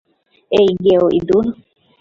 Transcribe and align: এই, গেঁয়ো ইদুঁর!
এই, 0.51 0.69
গেঁয়ো 0.83 1.07
ইদুঁর! 1.19 1.45